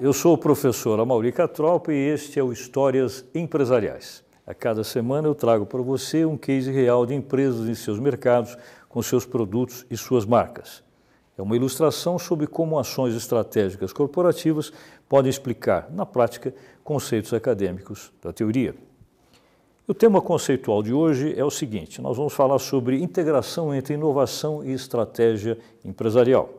[0.00, 4.22] Eu sou o professor Amauri Catropa e este é o Histórias Empresariais.
[4.46, 8.56] A cada semana eu trago para você um case real de empresas em seus mercados,
[8.88, 10.84] com seus produtos e suas marcas.
[11.36, 14.72] É uma ilustração sobre como ações estratégicas corporativas
[15.08, 16.54] podem explicar, na prática,
[16.84, 18.76] conceitos acadêmicos da teoria.
[19.84, 24.64] O tema conceitual de hoje é o seguinte: nós vamos falar sobre integração entre inovação
[24.64, 26.50] e estratégia empresarial.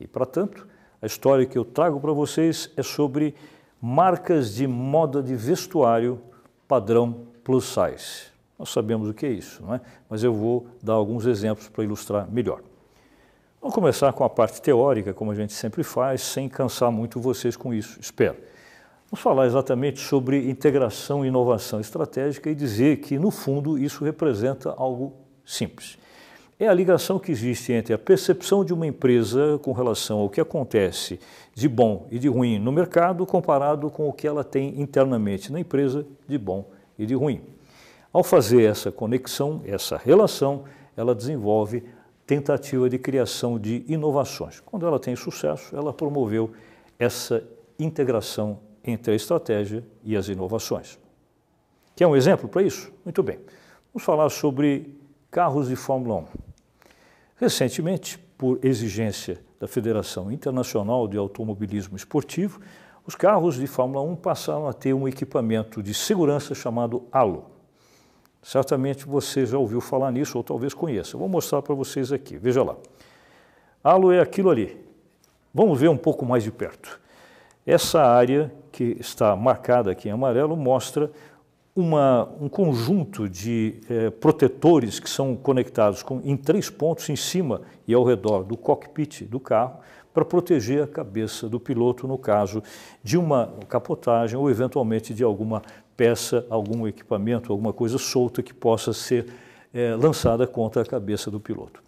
[0.00, 0.71] E, para tanto,
[1.02, 3.34] a história que eu trago para vocês é sobre
[3.80, 6.20] marcas de moda de vestuário
[6.68, 8.30] padrão plus size.
[8.56, 9.80] Nós sabemos o que é isso, não é?
[10.08, 12.60] Mas eu vou dar alguns exemplos para ilustrar melhor.
[13.60, 17.56] Vamos começar com a parte teórica, como a gente sempre faz, sem cansar muito vocês
[17.56, 18.36] com isso, espero.
[19.10, 24.72] Vamos falar exatamente sobre integração e inovação estratégica e dizer que, no fundo, isso representa
[24.76, 25.14] algo
[25.44, 25.98] simples
[26.62, 30.40] é a ligação que existe entre a percepção de uma empresa com relação ao que
[30.40, 31.18] acontece
[31.52, 35.58] de bom e de ruim no mercado comparado com o que ela tem internamente na
[35.58, 37.42] empresa de bom e de ruim.
[38.12, 40.62] Ao fazer essa conexão, essa relação,
[40.96, 41.82] ela desenvolve
[42.24, 44.60] tentativa de criação de inovações.
[44.60, 46.52] Quando ela tem sucesso, ela promoveu
[46.96, 47.42] essa
[47.76, 50.96] integração entre a estratégia e as inovações.
[51.96, 52.92] Quer um exemplo para isso?
[53.04, 53.40] Muito bem.
[53.92, 54.96] Vamos falar sobre
[55.28, 56.41] carros de Fórmula 1.
[57.42, 62.60] Recentemente, por exigência da Federação Internacional de Automobilismo Esportivo,
[63.04, 67.46] os carros de Fórmula 1 passaram a ter um equipamento de segurança chamado Halo.
[68.40, 71.18] Certamente você já ouviu falar nisso ou talvez conheça.
[71.18, 72.36] Vou mostrar para vocês aqui.
[72.36, 72.76] Veja lá.
[73.82, 74.80] Halo é aquilo ali.
[75.52, 77.00] Vamos ver um pouco mais de perto.
[77.66, 81.10] Essa área que está marcada aqui em amarelo mostra
[81.74, 87.62] uma, um conjunto de eh, protetores que são conectados com, em três pontos em cima
[87.88, 89.78] e ao redor do cockpit do carro
[90.12, 92.62] para proteger a cabeça do piloto no caso
[93.02, 95.62] de uma capotagem ou eventualmente de alguma
[95.96, 99.32] peça, algum equipamento, alguma coisa solta que possa ser
[99.72, 101.82] eh, lançada contra a cabeça do piloto.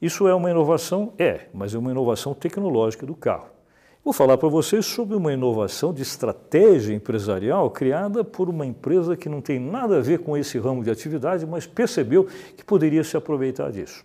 [0.00, 1.12] Isso é uma inovação?
[1.18, 3.57] É, mas é uma inovação tecnológica do carro.
[4.04, 9.28] Vou falar para vocês sobre uma inovação de estratégia empresarial criada por uma empresa que
[9.28, 12.26] não tem nada a ver com esse ramo de atividade, mas percebeu
[12.56, 14.04] que poderia se aproveitar disso.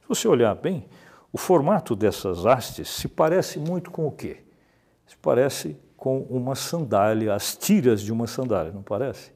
[0.00, 0.86] Se você olhar bem,
[1.32, 4.38] o formato dessas hastes se parece muito com o quê?
[5.06, 9.32] Se parece com uma sandália, as tiras de uma sandália, não parece?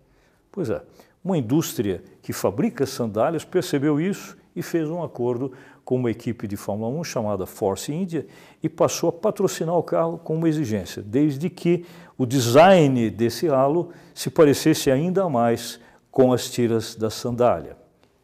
[0.50, 0.82] Pois é,
[1.22, 5.53] uma indústria que fabrica sandálias percebeu isso e fez um acordo
[5.87, 8.27] com uma equipe de Fórmula 1 chamada Force India
[8.61, 11.87] e passou a patrocinar o carro com uma exigência, desde que
[12.19, 15.79] o design desse halo se parecesse ainda mais
[16.11, 17.77] com as tiras da sandália.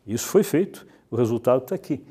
[0.05, 2.05] Isso foi feito, o resultado está aqui.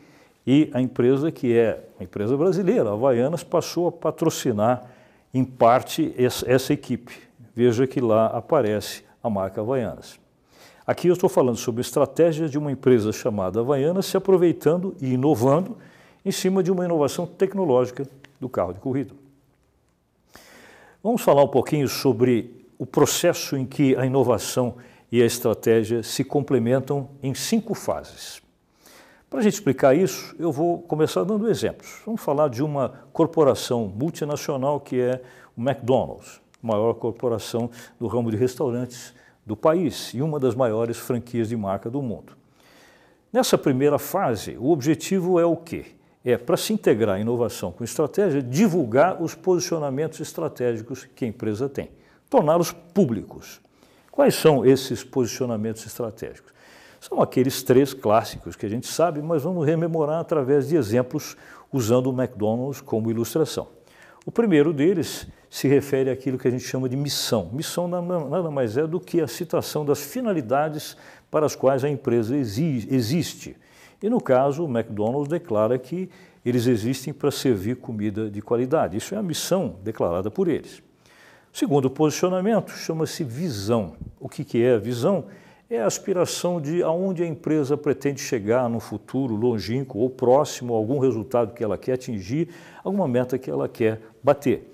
[0.48, 4.90] E a empresa, que é uma empresa brasileira, a Havaianas, passou a patrocinar
[5.34, 7.14] em parte essa equipe.
[7.54, 10.18] Veja que lá aparece a marca Havaianas.
[10.92, 15.78] Aqui eu estou falando sobre estratégia de uma empresa chamada Havaiana se aproveitando e inovando
[16.26, 18.06] em cima de uma inovação tecnológica
[18.42, 19.14] do carro de corrida.
[21.02, 24.76] Vamos falar um pouquinho sobre o processo em que a inovação
[25.10, 28.42] e a estratégia se complementam em cinco fases.
[29.30, 32.02] Para a gente explicar isso, eu vou começar dando exemplos.
[32.06, 35.22] Vamos falar de uma corporação multinacional que é
[35.56, 41.50] o McDonald's, maior corporação do ramo de restaurantes do país e uma das maiores franquias
[41.50, 42.34] de marca do mundo.
[43.32, 45.86] Nessa primeira fase, o objetivo é o quê?
[46.24, 51.90] É, para se integrar inovação com estratégia, divulgar os posicionamentos estratégicos que a empresa tem,
[52.30, 53.60] torná-los públicos.
[54.12, 56.52] Quais são esses posicionamentos estratégicos?
[57.00, 61.36] São aqueles três clássicos que a gente sabe, mas vamos rememorar através de exemplos
[61.72, 63.68] usando o McDonald's como ilustração.
[64.26, 67.50] O primeiro deles se refere àquilo que a gente chama de missão.
[67.52, 70.96] Missão nada mais é do que a citação das finalidades
[71.30, 73.58] para as quais a empresa existe.
[74.02, 76.10] E no caso, o McDonald's declara que
[76.46, 78.98] eles existem para servir comida de qualidade.
[78.98, 80.82] Isso é a missão declarada por eles.
[81.54, 83.94] O segundo posicionamento chama-se visão.
[84.20, 85.26] O que, é a visão?
[85.70, 90.98] É a aspiração de aonde a empresa pretende chegar no futuro longínquo ou próximo algum
[91.00, 92.50] resultado que ela quer atingir,
[92.84, 94.72] alguma meta que ela quer bater.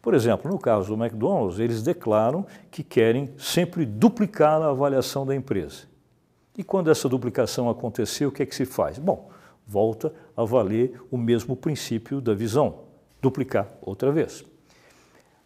[0.00, 5.34] Por exemplo, no caso do McDonald's, eles declaram que querem sempre duplicar a avaliação da
[5.34, 5.84] empresa.
[6.56, 8.98] E quando essa duplicação acontecer, o que é que se faz?
[8.98, 9.30] Bom,
[9.66, 12.80] volta a valer o mesmo princípio da visão,
[13.20, 14.44] duplicar outra vez.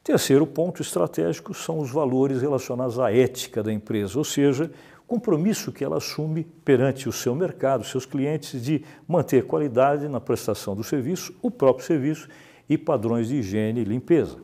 [0.03, 4.71] Terceiro ponto estratégico são os valores relacionados à ética da empresa, ou seja,
[5.07, 10.75] compromisso que ela assume perante o seu mercado, seus clientes, de manter qualidade na prestação
[10.75, 12.29] do serviço, o próprio serviço
[12.69, 14.39] e padrões de higiene e limpeza.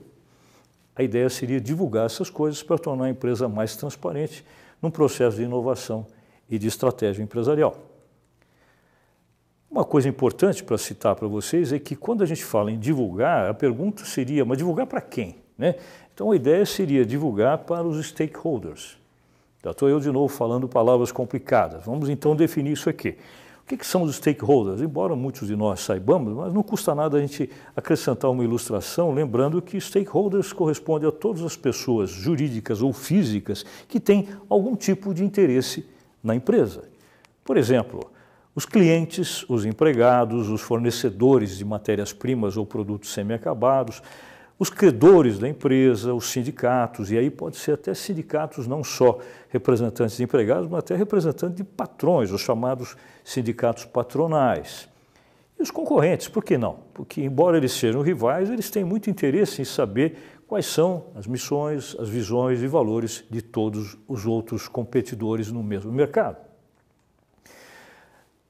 [0.97, 4.45] A ideia seria divulgar essas coisas para tornar a empresa mais transparente
[4.81, 6.07] num processo de inovação
[6.49, 7.77] e de estratégia empresarial.
[9.71, 13.51] Uma coisa importante para citar para vocês é que quando a gente fala em divulgar,
[13.51, 15.37] a pergunta seria, mas divulgar para quem?
[15.59, 15.75] Né?
[16.15, 18.97] Então a ideia seria divulgar para os stakeholders.
[19.65, 21.85] Já estou eu de novo falando palavras complicadas.
[21.85, 23.17] Vamos então definir isso aqui.
[23.65, 24.83] O que, que, são os stakeholders?
[24.83, 29.63] Embora muitos de nós saibamos, mas não custa nada a gente acrescentar uma ilustração, lembrando
[29.63, 35.25] que stakeholders corresponde a todas as pessoas jurídicas ou físicas que têm algum tipo de
[35.25, 35.87] interesse
[36.23, 36.85] na empresa.
[37.43, 38.01] Por exemplo,
[38.55, 44.03] os clientes, os empregados, os fornecedores de matérias-primas ou produtos semi-acabados,
[44.59, 49.19] os credores da empresa, os sindicatos, e aí pode ser até sindicatos não só
[49.49, 54.89] representantes de empregados, mas até representantes de patrões, os chamados sindicatos patronais.
[55.59, 56.79] E os concorrentes, por que não?
[56.93, 60.17] Porque, embora eles sejam rivais, eles têm muito interesse em saber
[60.47, 65.91] quais são as missões, as visões e valores de todos os outros competidores no mesmo
[65.93, 66.54] mercado.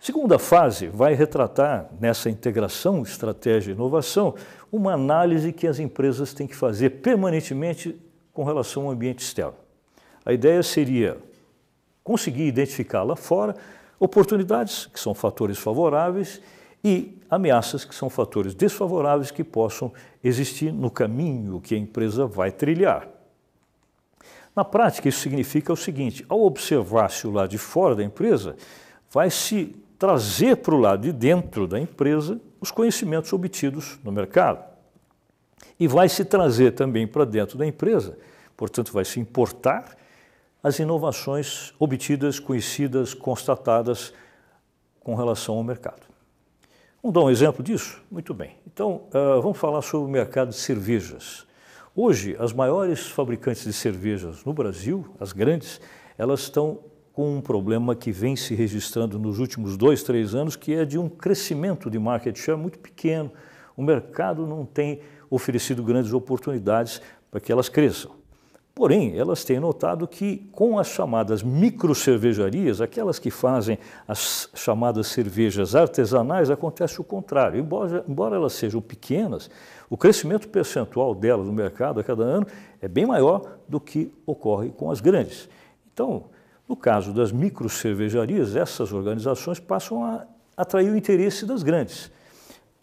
[0.04, 4.34] Segunda fase vai retratar, nessa integração estratégia e inovação,
[4.70, 7.98] uma análise que as empresas têm que fazer permanentemente
[8.30, 9.54] com relação ao ambiente externo.
[10.22, 11.16] A ideia seria
[12.02, 13.56] conseguir identificar lá fora
[13.98, 16.38] oportunidades, que são fatores favoráveis,
[16.84, 19.90] e ameaças, que são fatores desfavoráveis que possam
[20.22, 23.08] existir no caminho que a empresa vai trilhar.
[24.54, 28.54] Na prática, isso significa o seguinte: ao observar-se o lado de fora da empresa,
[29.10, 34.62] vai se trazer para o lado de dentro da empresa os conhecimentos obtidos no mercado.
[35.80, 38.18] E vai se trazer também para dentro da empresa,
[38.54, 39.96] portanto, vai se importar
[40.62, 44.12] as inovações obtidas, conhecidas, constatadas
[45.00, 46.02] com relação ao mercado.
[47.02, 48.02] Vamos dar um exemplo disso?
[48.10, 48.58] Muito bem.
[48.66, 51.46] Então, uh, vamos falar sobre o mercado de cervejas.
[51.96, 55.80] Hoje, as maiores fabricantes de cervejas no Brasil, as grandes,
[56.18, 56.80] elas estão
[57.14, 60.98] com um problema que vem se registrando nos últimos dois, três anos, que é de
[60.98, 63.30] um crescimento de market share muito pequeno.
[63.76, 65.00] O mercado não tem
[65.30, 67.00] oferecido grandes oportunidades
[67.30, 68.10] para que elas cresçam.
[68.74, 73.78] Porém, elas têm notado que com as chamadas micro cervejarias, aquelas que fazem
[74.08, 77.60] as chamadas cervejas artesanais, acontece o contrário.
[77.60, 79.48] Embora, embora elas sejam pequenas,
[79.88, 82.46] o crescimento percentual delas no mercado a cada ano
[82.82, 85.48] é bem maior do que ocorre com as grandes.
[85.92, 86.24] Então,
[86.68, 90.26] no caso das micro cervejarias, essas organizações passam a
[90.56, 92.10] atrair o interesse das grandes.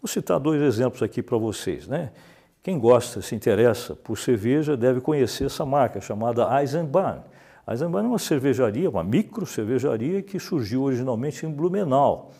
[0.00, 1.86] Vou citar dois exemplos aqui para vocês.
[1.86, 2.12] Né?
[2.62, 7.22] Quem gosta, se interessa por cerveja, deve conhecer essa marca chamada Eisenbahn.
[7.68, 12.32] Eisenbahn é uma cervejaria, uma micro cervejaria que surgiu originalmente em Blumenau.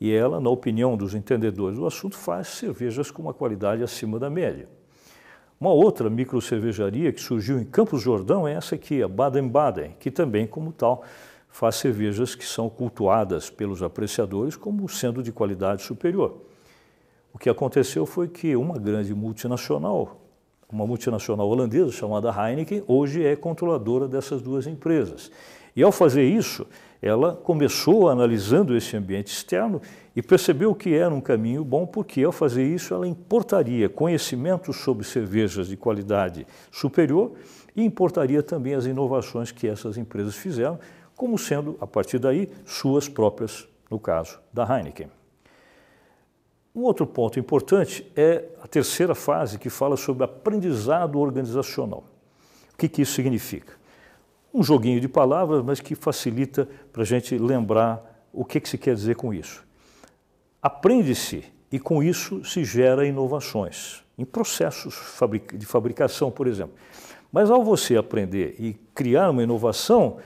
[0.00, 4.28] E ela, na opinião dos entendedores do assunto, faz cervejas com uma qualidade acima da
[4.28, 4.68] média.
[5.62, 10.44] Uma outra microcervejaria que surgiu em Campos Jordão é essa aqui, a Baden-Baden, que também,
[10.44, 11.04] como tal,
[11.48, 16.38] faz cervejas que são cultuadas pelos apreciadores como sendo de qualidade superior.
[17.32, 20.20] O que aconteceu foi que uma grande multinacional,
[20.68, 25.30] uma multinacional holandesa chamada Heineken, hoje é controladora dessas duas empresas.
[25.76, 26.66] E ao fazer isso,
[27.02, 29.82] ela começou analisando esse ambiente externo
[30.14, 35.04] e percebeu que era um caminho bom, porque ao fazer isso ela importaria conhecimentos sobre
[35.04, 37.32] cervejas de qualidade superior
[37.74, 40.78] e importaria também as inovações que essas empresas fizeram,
[41.16, 45.08] como sendo, a partir daí, suas próprias, no caso da Heineken.
[46.74, 52.04] Um outro ponto importante é a terceira fase, que fala sobre aprendizado organizacional.
[52.72, 53.81] O que, que isso significa?
[54.52, 58.78] Um joguinho de palavras, mas que facilita para a gente lembrar o que, que se
[58.78, 59.64] quer dizer com isso.
[60.60, 64.94] Aprende-se e com isso se gera inovações em processos
[65.54, 66.74] de fabricação, por exemplo.
[67.32, 70.18] Mas ao você aprender e criar uma inovação,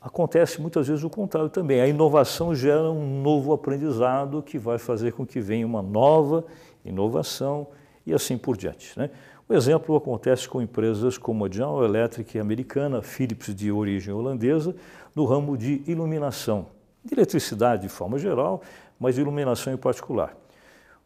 [0.00, 1.80] acontece muitas vezes o contrário também.
[1.80, 6.44] A inovação gera um novo aprendizado que vai fazer com que venha uma nova
[6.84, 7.66] inovação
[8.06, 8.98] e assim por diante.
[8.98, 9.10] Né?
[9.50, 14.76] O exemplo acontece com empresas como a General Electric americana, Philips de origem holandesa,
[15.12, 16.66] no ramo de iluminação,
[17.04, 18.62] de eletricidade de forma geral,
[18.96, 20.36] mas de iluminação em particular.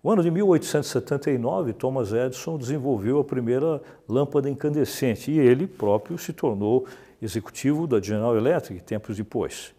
[0.02, 6.34] No ano de 1879, Thomas Edison desenvolveu a primeira lâmpada incandescente e ele próprio se
[6.34, 6.86] tornou
[7.22, 9.72] executivo da General Electric tempos depois.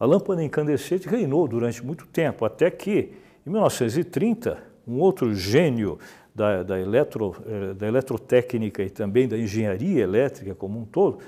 [0.00, 3.12] A lâmpada incandescente reinou durante muito tempo, até que,
[3.46, 6.00] em 1930, um outro gênio
[6.34, 11.18] da, da, eletro, eh, da eletrotécnica e também da engenharia elétrica como um todo,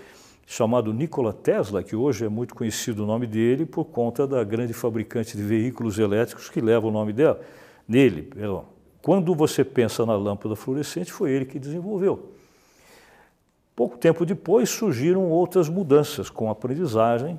[0.47, 4.73] chamado Nikola Tesla, que hoje é muito conhecido o nome dele por conta da grande
[4.73, 7.41] fabricante de veículos elétricos que leva o nome dela,
[7.89, 8.31] nele,
[9.03, 12.33] Quando você pensa na lâmpada fluorescente, foi ele que desenvolveu.
[13.77, 17.39] Pouco tempo depois surgiram outras mudanças com a aprendizagem,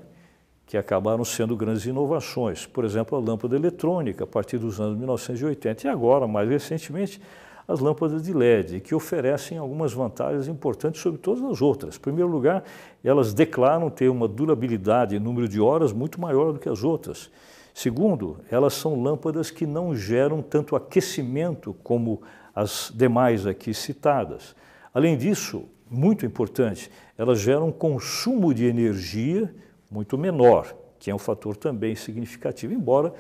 [0.67, 2.65] que acabaram sendo grandes inovações.
[2.65, 7.21] Por exemplo, a lâmpada eletrônica, a partir dos anos 1980, e agora, mais recentemente,
[7.67, 11.95] as lâmpadas de LED, que oferecem algumas vantagens importantes sobre todas as outras.
[11.95, 12.63] Em primeiro lugar,
[13.03, 17.31] elas declaram ter uma durabilidade em número de horas muito maior do que as outras.
[17.73, 22.21] Segundo, elas são lâmpadas que não geram tanto aquecimento como
[22.55, 24.55] as demais aqui citadas.
[24.93, 29.53] Além disso, muito importante, elas geram um consumo de energia
[29.91, 33.13] muito menor, que é um fator também significativo, embora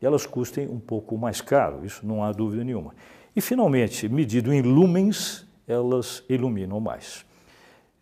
[0.00, 2.94] elas custem um pouco mais caro, isso não há dúvida nenhuma.
[3.38, 7.24] E, finalmente, medido em lumens, elas iluminam mais.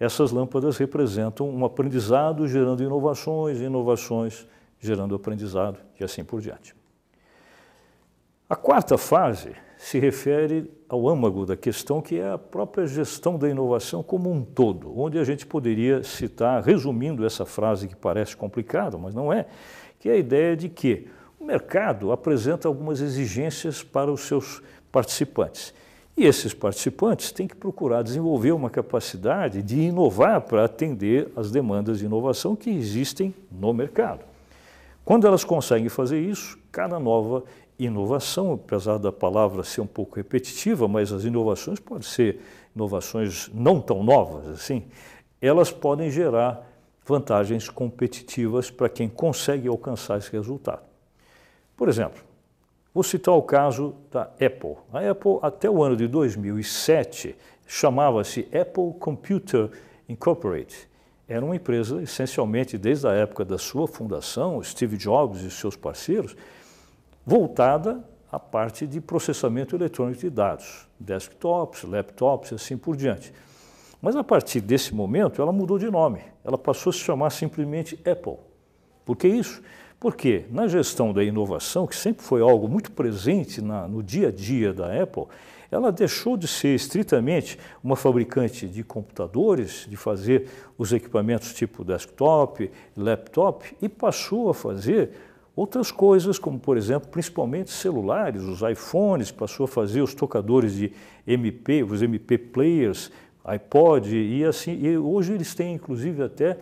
[0.01, 4.47] Essas lâmpadas representam um aprendizado gerando inovações, inovações
[4.81, 6.75] gerando aprendizado e assim por diante.
[8.49, 13.47] A quarta fase se refere ao âmago da questão, que é a própria gestão da
[13.47, 18.97] inovação como um todo, onde a gente poderia citar, resumindo essa frase que parece complicada,
[18.97, 19.45] mas não é,
[20.01, 24.63] que é a ideia de que o mercado apresenta algumas exigências para os seus
[24.97, 25.75] participantes.
[26.17, 31.99] E esses participantes têm que procurar desenvolver uma capacidade de inovar para atender às demandas
[31.99, 34.21] de inovação que existem no mercado.
[35.05, 37.45] Quando elas conseguem fazer isso, cada nova
[37.79, 42.41] inovação, apesar da palavra ser um pouco repetitiva, mas as inovações podem ser
[42.75, 44.83] inovações não tão novas assim,
[45.43, 46.67] elas podem gerar
[47.05, 50.81] vantagens competitivas para quem consegue alcançar esse resultado.
[51.77, 52.26] Por exemplo,
[52.97, 54.77] vou citar o caso da Apple.
[54.91, 57.37] A Apple, até o ano de 2007,
[57.67, 59.69] chamava-se Apple Computer
[60.09, 60.89] Incorporated.
[61.29, 66.35] Era uma empresa, essencialmente, desde a época da sua fundação, Steve Jobs e seus parceiros,
[67.27, 73.31] voltada à parte de processamento eletrônico de dados, desktops, laptops e assim por diante.
[74.01, 78.01] Mas a partir desse momento ela mudou de nome, ela passou a se chamar simplesmente
[78.11, 78.39] Apple.
[79.05, 79.63] Por que isso?
[79.99, 84.33] Porque na gestão da inovação, que sempre foi algo muito presente na, no dia a
[84.33, 85.25] dia da Apple,
[85.71, 90.49] ela deixou de ser estritamente uma fabricante de computadores, de fazer
[90.79, 95.11] os equipamentos tipo desktop, laptop, e passou a fazer
[95.57, 100.93] Outras coisas, como por exemplo, principalmente celulares, os iPhones, passou a fazer os tocadores de
[101.27, 103.11] MP, os MP players,
[103.43, 104.79] iPod e assim.
[104.79, 106.59] E hoje eles têm inclusive até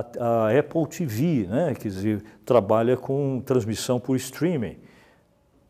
[0.00, 4.76] a, a Apple TV, né, quer dizer, trabalha com transmissão por streaming.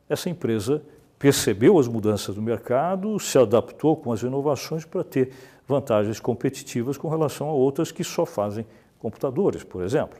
[0.09, 0.83] Essa empresa
[1.19, 5.33] percebeu as mudanças do mercado, se adaptou com as inovações para ter
[5.67, 8.67] vantagens competitivas com relação a outras que só fazem
[8.99, 10.19] computadores, por exemplo.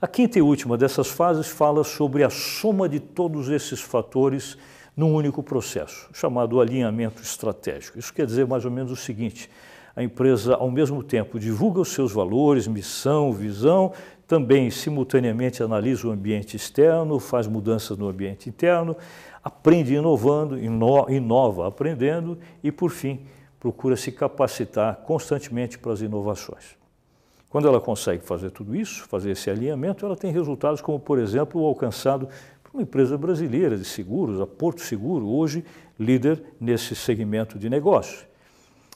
[0.00, 4.58] A quinta e última dessas fases fala sobre a soma de todos esses fatores
[4.96, 7.98] num único processo, chamado alinhamento estratégico.
[7.98, 9.48] Isso quer dizer mais ou menos o seguinte:
[9.94, 13.92] a empresa, ao mesmo tempo, divulga os seus valores, missão, visão,
[14.26, 18.96] também simultaneamente analisa o ambiente externo, faz mudanças no ambiente interno,
[19.44, 23.20] aprende inovando, inova aprendendo e, por fim,
[23.60, 26.76] procura se capacitar constantemente para as inovações.
[27.50, 31.60] Quando ela consegue fazer tudo isso, fazer esse alinhamento, ela tem resultados como, por exemplo,
[31.60, 32.26] o alcançado
[32.64, 35.62] por uma empresa brasileira de seguros, a Porto Seguro, hoje
[36.00, 38.31] líder nesse segmento de negócio.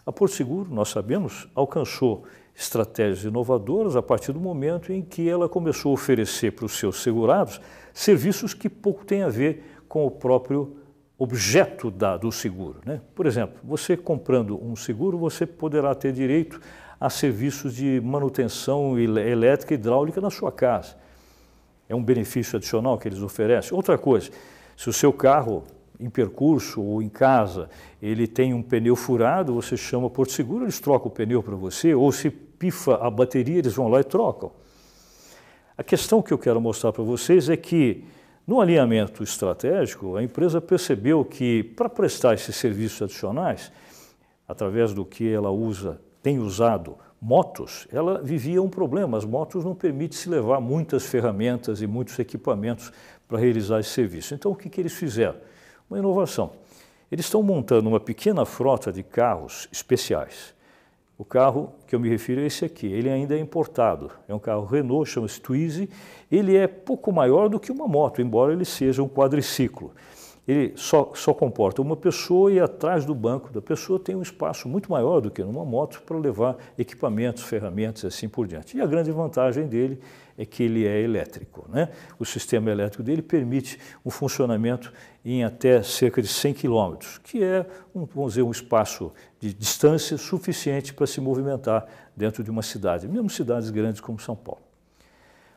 [0.07, 2.23] A Porto Seguro, nós sabemos, alcançou
[2.55, 7.03] estratégias inovadoras a partir do momento em que ela começou a oferecer para os seus
[7.03, 7.61] segurados
[7.93, 10.77] serviços que pouco têm a ver com o próprio
[11.19, 12.81] objeto da, do seguro.
[12.87, 13.01] Né?
[13.17, 16.61] Por exemplo, você comprando um seguro, você poderá ter direito
[17.01, 20.97] a serviços de manutenção elétrica e hidráulica na sua casa.
[21.89, 23.75] É um benefício adicional que eles oferecem.
[23.75, 24.31] Outra coisa,
[24.77, 25.65] se o seu carro
[25.99, 27.69] em percurso ou em casa,
[28.01, 31.95] ele tem um pneu furado, você chama Porto Seguro, eles trocam o pneu para você,
[31.95, 34.53] ou se pifa a bateria, eles vão lá e trocam.
[35.77, 38.05] A questão que eu quero mostrar para vocês é que,
[38.47, 43.71] no alinhamento estratégico, a empresa percebeu que, para prestar esses serviços adicionais,
[44.49, 49.19] através do que ela usa tem usado motos, ela vivia um problema.
[49.19, 52.93] As motos não permitem se levar muitas ferramentas e muitos equipamentos
[53.29, 54.35] para realizar esse serviço.
[54.35, 55.37] Então, o que, que eles fizeram?
[55.89, 56.53] Uma inovação.
[57.11, 60.55] Eles estão montando uma pequena frota de carros especiais.
[61.19, 62.87] O carro que eu me refiro é esse aqui.
[62.87, 64.11] Ele ainda é importado.
[64.29, 65.89] É um carro Renault, chama-se Twizy.
[66.31, 69.93] Ele é pouco maior do que uma moto, embora ele seja um quadriciclo.
[70.47, 74.69] Ele só, só comporta uma pessoa e atrás do banco da pessoa tem um espaço
[74.69, 78.77] muito maior do que numa moto para levar equipamentos, ferramentas e assim por diante.
[78.77, 79.99] E a grande vantagem dele
[80.39, 81.67] é que ele é elétrico.
[81.69, 81.89] Né?
[82.19, 84.93] O sistema elétrico dele permite um funcionamento
[85.25, 90.17] em até cerca de 100 km, que é, um, vamos dizer, um espaço de distância
[90.17, 91.87] suficiente para se movimentar
[92.17, 94.66] dentro de uma cidade, mesmo cidades grandes como São Paulo.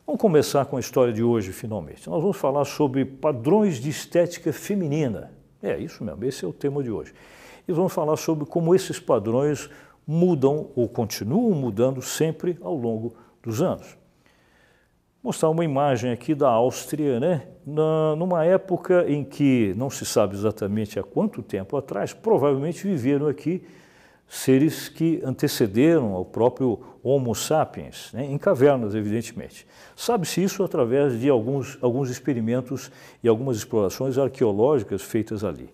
[0.10, 2.10] Vamos começar com a história de hoje, finalmente.
[2.10, 5.32] Nós vamos falar sobre padrões de estética feminina.
[5.62, 7.14] É isso mesmo, esse é o tema de hoje.
[7.68, 9.70] E vamos falar sobre como esses padrões
[10.08, 13.14] mudam ou continuam mudando sempre ao longo
[13.44, 13.96] dos anos.
[15.22, 17.44] Mostrar uma imagem aqui da Áustria, né?
[17.64, 23.28] Na, numa época em que não se sabe exatamente há quanto tempo atrás, provavelmente viveram
[23.28, 23.64] aqui
[24.28, 29.66] seres que antecederam ao próprio Homo sapiens, né, em cavernas, evidentemente.
[29.96, 32.92] Sabe-se isso através de alguns, alguns experimentos
[33.24, 35.70] e algumas explorações arqueológicas feitas ali.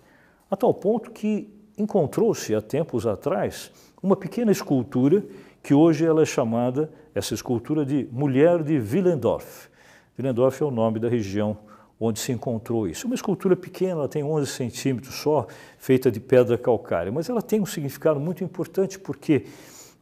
[0.50, 5.24] A tal ponto que encontrou-se há tempos atrás uma pequena escultura
[5.64, 9.68] que hoje ela é chamada, essa escultura, de Mulher de Willendorf.
[10.18, 11.58] Willendorf é o nome da região
[12.00, 13.08] onde se encontrou isso.
[13.08, 17.62] Uma escultura pequena, ela tem 11 centímetros só, feita de pedra calcária, mas ela tem
[17.62, 19.46] um significado muito importante porque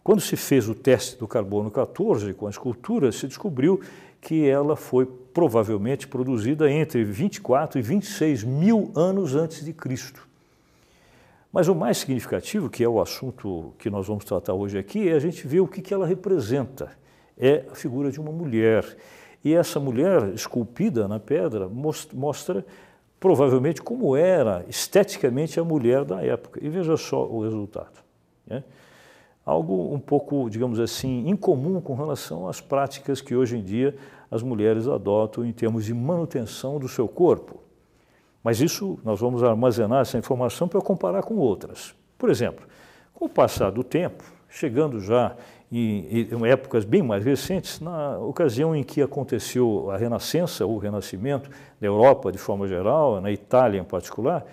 [0.03, 3.79] quando se fez o teste do carbono 14 com a escultura, se descobriu
[4.19, 10.27] que ela foi provavelmente produzida entre 24 e 26 mil anos antes de Cristo.
[11.51, 15.13] Mas o mais significativo, que é o assunto que nós vamos tratar hoje aqui, é
[15.13, 16.91] a gente ver o que, que ela representa.
[17.37, 18.83] É a figura de uma mulher.
[19.43, 21.69] E essa mulher esculpida na pedra
[22.11, 22.65] mostra
[23.19, 26.59] provavelmente como era esteticamente a mulher da época.
[26.63, 28.03] E veja só o resultado.
[28.47, 28.63] Né?
[29.45, 33.95] Algo um pouco, digamos assim, incomum com relação às práticas que hoje em dia
[34.31, 37.59] as mulheres adotam em termos de manutenção do seu corpo.
[38.43, 41.93] Mas isso nós vamos armazenar essa informação para comparar com outras.
[42.17, 42.65] Por exemplo,
[43.13, 45.35] com o passar do tempo, chegando já
[45.71, 50.77] em, em épocas bem mais recentes, na ocasião em que aconteceu a Renascença, ou o
[50.77, 51.49] Renascimento,
[51.81, 54.45] na Europa de forma geral, na Itália em particular,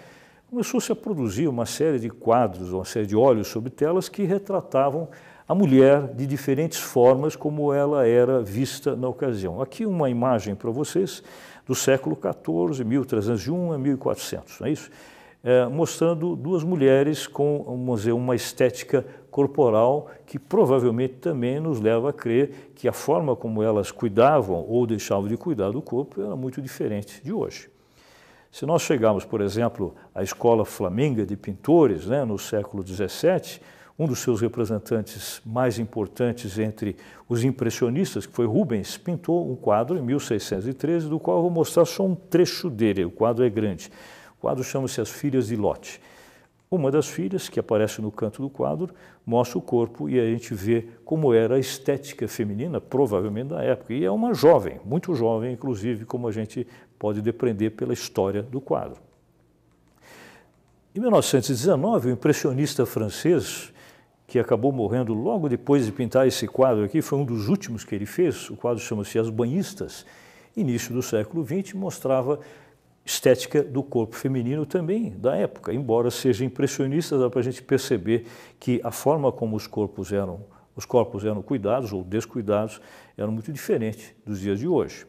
[0.50, 5.08] começou-se a produzir uma série de quadros, uma série de óleos sobre telas que retratavam
[5.46, 9.62] a mulher de diferentes formas como ela era vista na ocasião.
[9.62, 11.22] Aqui uma imagem para vocês
[11.64, 14.90] do século XIV, 1301 a 1400, não é isso?
[15.42, 22.10] É, mostrando duas mulheres com vamos dizer, uma estética corporal que provavelmente também nos leva
[22.10, 26.34] a crer que a forma como elas cuidavam ou deixavam de cuidar do corpo era
[26.34, 27.70] muito diferente de hoje.
[28.50, 33.60] Se nós chegarmos, por exemplo, à escola flamenga de pintores, né, no século XVII,
[33.96, 36.96] um dos seus representantes mais importantes entre
[37.28, 41.84] os impressionistas, que foi Rubens, pintou um quadro em 1613, do qual eu vou mostrar
[41.84, 43.90] só um trecho dele, o quadro é grande.
[44.36, 46.00] O quadro chama-se As Filhas de Lote.
[46.70, 48.94] Uma das filhas, que aparece no canto do quadro,
[49.26, 53.92] mostra o corpo e a gente vê como era a estética feminina, provavelmente da época.
[53.92, 56.66] E é uma jovem, muito jovem, inclusive, como a gente
[57.00, 59.00] pode depreender pela história do quadro.
[60.94, 63.72] Em 1919, o impressionista francês,
[64.26, 67.94] que acabou morrendo logo depois de pintar esse quadro aqui, foi um dos últimos que
[67.94, 68.50] ele fez.
[68.50, 70.04] O quadro chama-se As Banhistas.
[70.54, 72.38] Início do século XX, mostrava
[73.02, 75.72] estética do corpo feminino também da época.
[75.72, 78.26] Embora seja impressionista, dá para a gente perceber
[78.58, 80.44] que a forma como os corpos eram
[80.76, 82.80] os corpos eram cuidados ou descuidados
[83.16, 85.06] eram muito diferente dos dias de hoje.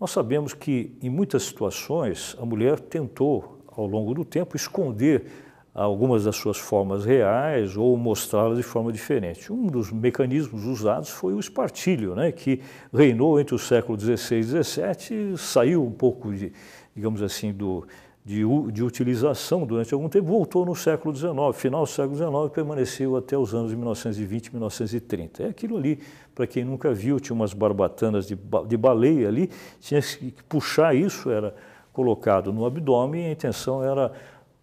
[0.00, 5.26] Nós sabemos que em muitas situações a mulher tentou ao longo do tempo esconder
[5.74, 9.52] algumas das suas formas reais ou mostrá-las de forma diferente.
[9.52, 14.42] Um dos mecanismos usados foi o espartilho, né, que reinou entre o século XVI e
[14.42, 16.50] XVII, saiu um pouco, de,
[16.96, 17.86] digamos assim, do,
[18.24, 23.16] de, de, utilização durante algum tempo, voltou no século XIX, final do século XIX, permaneceu
[23.16, 25.42] até os anos de 1920 e 1930.
[25.42, 25.98] É aquilo ali,
[26.34, 31.30] para quem nunca viu, tinha umas barbatanas de, de baleia ali, tinha que puxar isso,
[31.30, 31.54] era
[31.92, 34.12] colocado no abdômen e a intenção era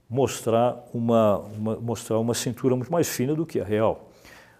[0.09, 4.09] mostrar uma, uma, mostrar uma cintura muito mais fina do que a real.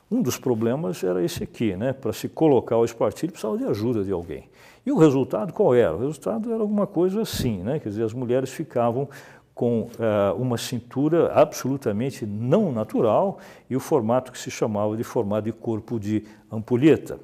[0.10, 1.94] Um dos problemas era esse aqui, né?
[1.94, 4.50] Para se colocar o espartilho precisava de ajuda de alguém.
[4.88, 5.94] E o resultado qual era?
[5.94, 7.78] O resultado era alguma coisa assim, né?
[7.78, 9.10] Quer dizer, as mulheres ficavam
[9.54, 13.38] com uh, uma cintura absolutamente não natural
[13.70, 17.20] e o formato que se chamava de formato de corpo de ampulheta.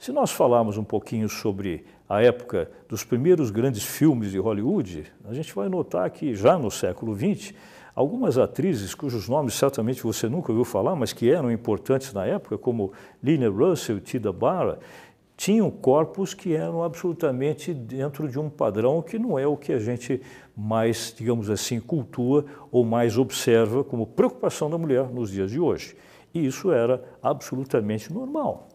[0.00, 5.32] Se nós falarmos um pouquinho sobre a época dos primeiros grandes filmes de Hollywood, a
[5.32, 7.54] gente vai notar que já no século XX,
[7.94, 12.58] algumas atrizes cujos nomes certamente você nunca ouviu falar, mas que eram importantes na época,
[12.58, 14.80] como Lina Russell e Tida Barra,
[15.42, 19.78] tinham corpos que eram absolutamente dentro de um padrão que não é o que a
[19.80, 20.22] gente
[20.56, 25.96] mais, digamos assim, cultua ou mais observa como preocupação da mulher nos dias de hoje.
[26.32, 28.68] E isso era absolutamente normal.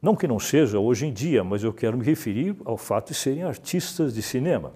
[0.00, 3.14] Não que não seja hoje em dia, mas eu quero me referir ao fato de
[3.14, 4.72] serem artistas de cinema.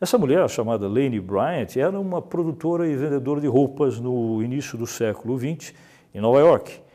[0.00, 4.86] Essa mulher, chamada Lane Bryant, era uma produtora e vendedora de roupas no início do
[4.86, 5.74] século XX,
[6.14, 6.85] em Nova York.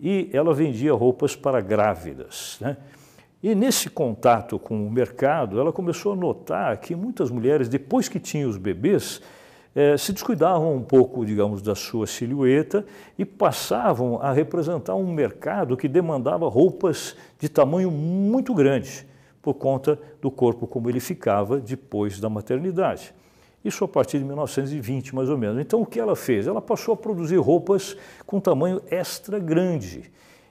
[0.00, 2.56] E ela vendia roupas para grávidas.
[2.60, 2.76] Né?
[3.42, 8.18] E nesse contato com o mercado, ela começou a notar que muitas mulheres, depois que
[8.18, 9.20] tinham os bebês,
[9.74, 12.84] eh, se descuidavam um pouco, digamos, da sua silhueta
[13.16, 19.06] e passavam a representar um mercado que demandava roupas de tamanho muito grande
[19.40, 23.14] por conta do corpo como ele ficava depois da maternidade.
[23.64, 25.60] Isso a partir de 1920, mais ou menos.
[25.60, 26.46] Então, o que ela fez?
[26.46, 30.10] Ela passou a produzir roupas com tamanho extra grande.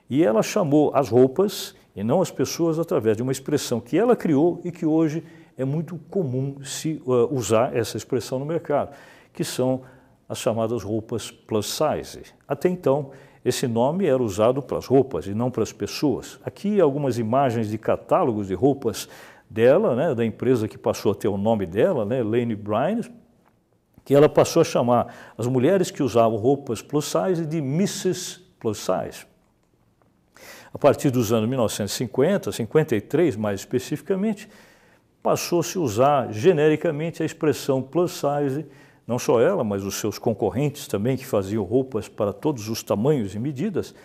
[0.09, 4.15] E ela chamou as roupas, e não as pessoas, através de uma expressão que ela
[4.15, 5.23] criou e que hoje
[5.57, 8.95] é muito comum se uh, usar essa expressão no mercado,
[9.33, 9.81] que são
[10.29, 12.21] as chamadas roupas plus size.
[12.47, 13.11] Até então,
[13.43, 16.39] esse nome era usado para as roupas e não para as pessoas.
[16.43, 19.07] Aqui algumas imagens de catálogos de roupas
[19.49, 23.01] dela, né, da empresa que passou a ter o nome dela, né, Lane Bryan,
[24.03, 28.41] que ela passou a chamar as mulheres que usavam roupas plus size de Mrs.
[28.59, 29.25] Plus Size.
[30.73, 34.49] A partir dos anos 1950, 53 mais especificamente,
[35.21, 38.65] passou-se a usar genericamente a expressão plus size
[39.07, 43.33] não só ela, mas os seus concorrentes também, que faziam roupas para todos os tamanhos
[43.33, 43.95] e medidas,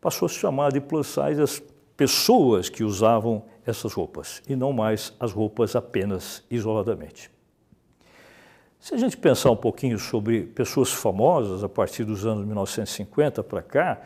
[0.00, 1.62] passou a se chamar de plus size as
[1.98, 7.28] pessoas que usavam essas roupas, e não mais as roupas apenas isoladamente.
[8.78, 13.60] Se a gente pensar um pouquinho sobre pessoas famosas a partir dos anos 1950 para
[13.60, 14.00] cá,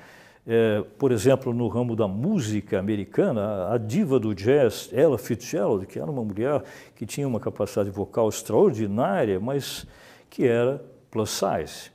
[0.47, 5.99] é, por exemplo, no ramo da música americana, a diva do jazz, Ella Fitzgerald, que
[5.99, 6.65] era uma mulher
[6.97, 9.87] que tinha uma capacidade vocal extraordinária, mas
[10.31, 11.91] que era plus size.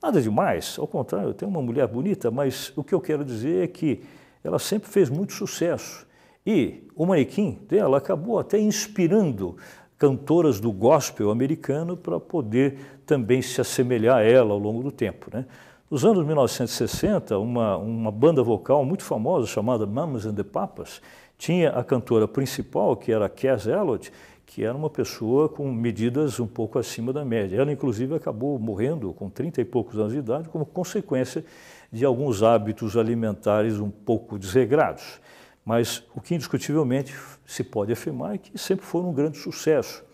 [0.00, 3.66] Nada demais, ao contrário, tenho uma mulher bonita, mas o que eu quero dizer é
[3.66, 4.00] que
[4.44, 6.06] ela sempre fez muito sucesso.
[6.46, 9.56] E o manequim dela acabou até inspirando
[9.98, 15.30] cantoras do gospel americano para poder também se assemelhar a ela ao longo do tempo.
[15.32, 15.46] Né?
[15.90, 21.00] Nos anos 1960, uma, uma banda vocal muito famosa chamada Mamas and the Papas
[21.38, 24.12] tinha a cantora principal, que era Cass Elliot,
[24.46, 27.56] que era uma pessoa com medidas um pouco acima da média.
[27.56, 31.44] Ela, inclusive, acabou morrendo com 30 e poucos anos de idade como consequência
[31.90, 35.20] de alguns hábitos alimentares um pouco desregrados.
[35.64, 37.14] Mas o que indiscutivelmente
[37.46, 40.04] se pode afirmar é que sempre foi um grande sucesso.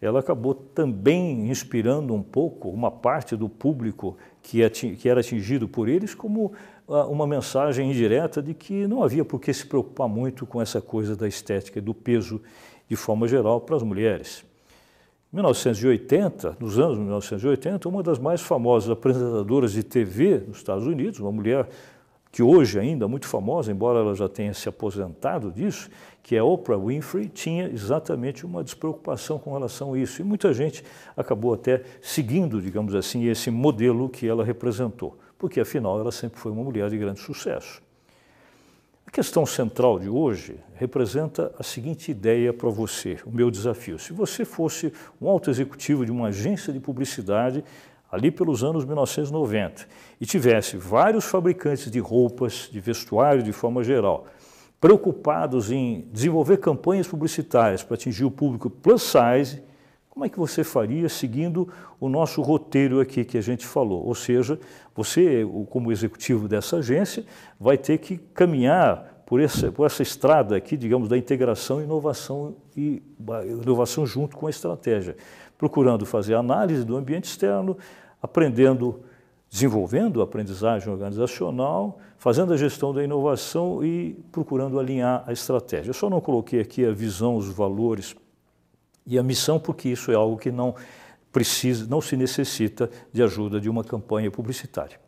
[0.00, 6.12] Ela acabou também inspirando um pouco uma parte do público que era atingido por eles,
[6.12, 6.52] como
[6.88, 10.80] ah, uma mensagem indireta de que não havia por que se preocupar muito com essa
[10.80, 12.42] coisa da estética e do peso
[12.92, 14.44] de forma geral para as mulheres.
[15.32, 21.18] Em 1980, nos anos 1980, uma das mais famosas apresentadoras de TV nos Estados Unidos,
[21.18, 21.66] uma mulher
[22.30, 25.88] que hoje ainda é muito famosa, embora ela já tenha se aposentado disso,
[26.22, 30.20] que é Oprah Winfrey, tinha exatamente uma despreocupação com relação a isso.
[30.20, 30.84] E muita gente
[31.16, 36.52] acabou até seguindo, digamos assim, esse modelo que ela representou, porque afinal ela sempre foi
[36.52, 37.80] uma mulher de grande sucesso.
[39.06, 43.98] A questão central de hoje representa a seguinte ideia para você, o meu desafio.
[43.98, 47.62] Se você fosse um alto executivo de uma agência de publicidade
[48.10, 49.86] ali pelos anos 1990
[50.20, 54.26] e tivesse vários fabricantes de roupas, de vestuário de forma geral,
[54.80, 59.62] preocupados em desenvolver campanhas publicitárias para atingir o público plus size,
[60.12, 61.66] como é que você faria seguindo
[61.98, 64.04] o nosso roteiro aqui que a gente falou?
[64.06, 64.60] Ou seja,
[64.94, 67.24] você, como executivo dessa agência,
[67.58, 73.02] vai ter que caminhar por essa, por essa estrada aqui, digamos, da integração, inovação e
[73.62, 75.16] inovação junto com a estratégia,
[75.56, 77.78] procurando fazer análise do ambiente externo,
[78.20, 79.00] aprendendo,
[79.48, 85.88] desenvolvendo a aprendizagem organizacional, fazendo a gestão da inovação e procurando alinhar a estratégia.
[85.88, 88.14] Eu só não coloquei aqui a visão, os valores
[89.06, 90.74] e a missão, porque isso é algo que não
[91.32, 95.00] precisa, não se necessita de ajuda de uma campanha publicitária.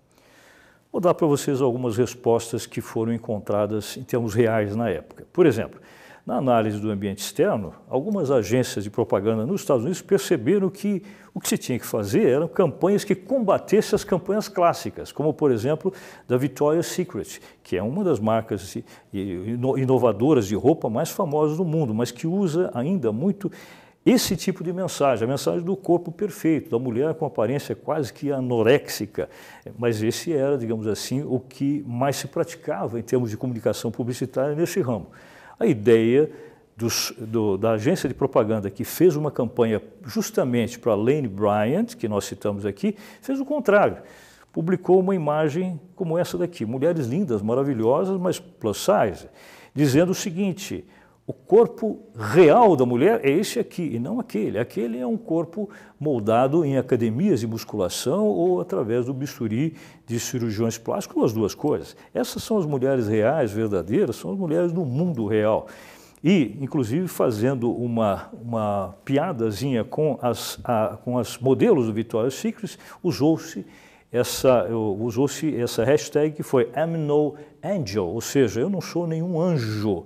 [0.90, 5.26] Vou dar para vocês algumas respostas que foram encontradas em termos reais na época.
[5.32, 5.80] Por exemplo,
[6.26, 11.02] na análise do ambiente externo, algumas agências de propaganda nos Estados Unidos perceberam que
[11.34, 15.50] o que se tinha que fazer eram campanhas que combatessem as campanhas clássicas, como, por
[15.50, 15.92] exemplo,
[16.26, 18.74] da Victoria's Secret, que é uma das marcas
[19.12, 23.50] inovadoras de roupa mais famosas do mundo, mas que usa ainda muito
[24.04, 28.30] esse tipo de mensagem, a mensagem do corpo perfeito, da mulher com aparência quase que
[28.30, 29.30] anoréxica.
[29.78, 34.54] Mas esse era, digamos assim, o que mais se praticava em termos de comunicação publicitária
[34.54, 35.06] nesse ramo.
[35.58, 36.30] A ideia
[36.76, 42.06] dos, do, da agência de propaganda que fez uma campanha justamente para Lane Bryant, que
[42.06, 43.98] nós citamos aqui, fez o contrário.
[44.52, 49.28] Publicou uma imagem como essa daqui, mulheres lindas, maravilhosas, mas plus size,
[49.74, 50.84] dizendo o seguinte:
[51.26, 54.58] o corpo real da mulher é esse aqui e não aquele.
[54.58, 59.74] Aquele é um corpo moldado em academias de musculação ou através do bisturi
[60.06, 61.96] de cirurgiões plásticos, ou as duas coisas.
[62.12, 65.66] Essas são as mulheres reais, verdadeiras, são as mulheres do mundo real.
[66.22, 72.76] E, inclusive, fazendo uma, uma piadazinha com as, a, com as modelos do Victoria's Secret,
[73.02, 73.64] usou-se
[74.12, 79.40] essa, usou-se essa hashtag que foi I'm no angel, ou seja, eu não sou nenhum
[79.40, 80.04] anjo.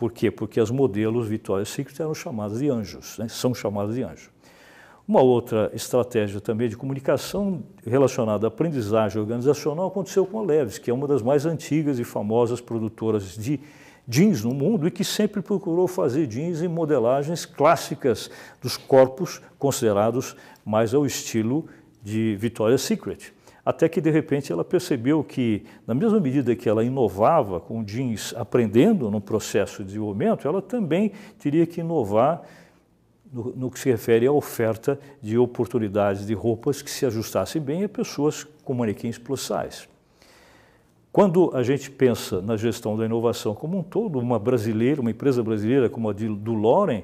[0.00, 0.30] Por quê?
[0.30, 3.28] Porque as modelos Victoria's Secret eram chamadas de anjos, né?
[3.28, 4.30] são chamadas de anjos.
[5.06, 10.90] Uma outra estratégia também de comunicação relacionada à aprendizagem organizacional aconteceu com a Leves, que
[10.90, 13.60] é uma das mais antigas e famosas produtoras de
[14.08, 18.30] jeans no mundo e que sempre procurou fazer jeans em modelagens clássicas
[18.62, 20.34] dos corpos considerados
[20.64, 21.66] mais ao estilo
[22.02, 23.34] de Victoria's Secret.
[23.64, 28.34] Até que, de repente, ela percebeu que, na mesma medida que ela inovava com jeans
[28.36, 32.42] aprendendo no processo de desenvolvimento, ela também teria que inovar
[33.32, 37.84] no, no, que se refere à oferta de oportunidades de roupas que se ajustassem bem
[37.84, 39.88] a pessoas com manequins plus size.
[41.12, 45.42] Quando a gente pensa na gestão da inovação como um todo, uma brasileira, uma empresa
[45.42, 47.02] brasileira como a de, do Loren,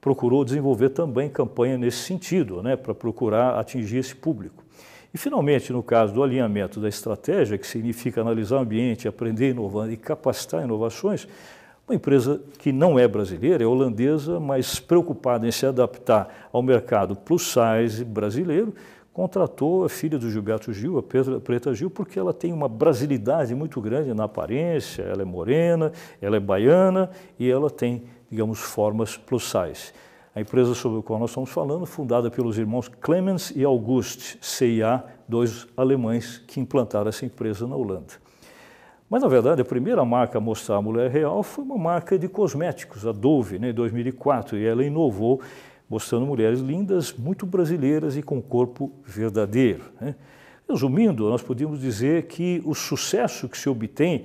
[0.00, 4.63] procurou desenvolver também campanha nesse sentido, né, para procurar atingir esse público.
[5.14, 9.92] E, finalmente, no caso do alinhamento da estratégia, que significa analisar o ambiente, aprender inovando
[9.92, 11.28] e capacitar inovações,
[11.86, 17.14] uma empresa que não é brasileira, é holandesa, mas preocupada em se adaptar ao mercado
[17.14, 18.74] plus size brasileiro,
[19.12, 23.80] contratou a filha do Gilberto Gil, a Preta Gil, porque ela tem uma brasilidade muito
[23.80, 29.44] grande na aparência, ela é morena, ela é baiana e ela tem, digamos, formas plus
[29.44, 29.92] size.
[30.34, 35.04] A empresa sobre a qual nós estamos falando, fundada pelos irmãos Clemens e August CIA,
[35.28, 38.14] dois alemães que implantaram essa empresa na Holanda.
[39.08, 42.26] Mas, na verdade, a primeira marca a mostrar a mulher real foi uma marca de
[42.26, 45.40] cosméticos, a Dove, né, em 2004, e ela inovou
[45.88, 49.84] mostrando mulheres lindas, muito brasileiras e com corpo verdadeiro.
[50.00, 50.16] Né?
[50.68, 54.24] Resumindo, nós podemos dizer que o sucesso que se obtém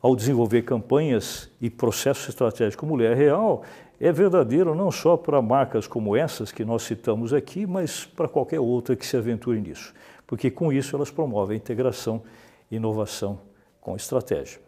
[0.00, 3.64] ao desenvolver campanhas e processos estratégicos Mulher Real
[4.00, 8.60] é verdadeiro não só para marcas como essas que nós citamos aqui, mas para qualquer
[8.60, 9.92] outra que se aventure nisso,
[10.26, 12.22] porque com isso elas promovem a integração
[12.70, 13.40] e inovação
[13.80, 14.67] com estratégia.